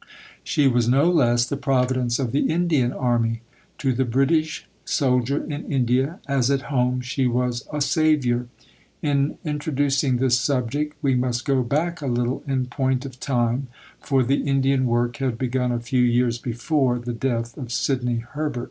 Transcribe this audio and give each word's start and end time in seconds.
She 0.43 0.67
was 0.67 0.89
no 0.89 1.07
less 1.11 1.45
the 1.45 1.55
Providence 1.57 2.17
of 2.17 2.31
the 2.31 2.49
Indian 2.49 2.91
Army. 2.91 3.41
To 3.77 3.93
the 3.93 4.03
British 4.03 4.65
soldier 4.83 5.43
in 5.43 5.71
India, 5.71 6.17
as 6.27 6.49
at 6.49 6.71
home, 6.73 7.01
she 7.01 7.27
was 7.27 7.67
"a 7.71 7.81
saviour." 7.81 8.47
In 9.03 9.37
introducing 9.45 10.17
this 10.17 10.39
subject, 10.39 10.95
we 11.03 11.13
must 11.13 11.45
go 11.45 11.61
back 11.61 12.01
a 12.01 12.07
little 12.07 12.41
in 12.47 12.65
point 12.65 13.05
of 13.05 13.19
time, 13.19 13.67
for 13.99 14.23
the 14.23 14.41
Indian 14.41 14.87
work 14.87 15.17
had 15.17 15.37
begun 15.37 15.71
a 15.71 15.79
few 15.79 16.01
years 16.01 16.39
before 16.39 16.97
the 16.97 17.13
death 17.13 17.55
of 17.55 17.71
Sidney 17.71 18.23
Herbert. 18.27 18.59